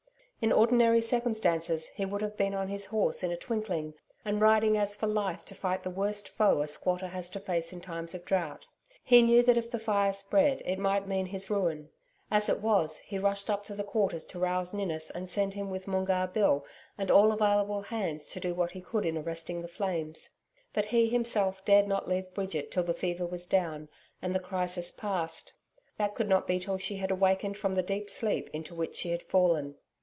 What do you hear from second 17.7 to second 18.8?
hands to do what